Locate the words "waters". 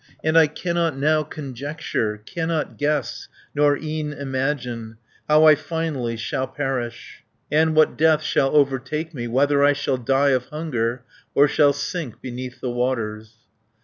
12.71-13.35